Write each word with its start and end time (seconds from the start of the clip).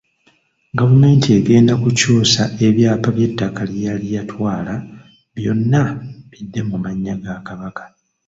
Gavumenti 0.77 1.27
egenda 1.37 1.73
kukyusa 1.81 2.41
ebyapa 2.67 3.09
by'ettaka 3.15 3.61
lye 3.69 3.81
yali 3.87 4.07
yatwala 4.15 4.73
byonna 5.35 5.81
bidde 6.31 6.61
mu 6.69 6.77
mannya 6.83 7.13
ga 7.23 7.35
Kabaka. 7.47 7.83